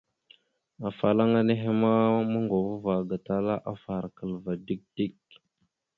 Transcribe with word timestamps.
Afalaŋa 0.87 1.39
nehe 1.47 1.69
ma 1.81 1.91
moŋgov 2.31 2.67
ava 2.75 2.95
gatala 3.09 3.55
afarəkal 3.71 4.31
ava 4.37 4.53
dik 4.67 4.81
dik. 4.95 5.21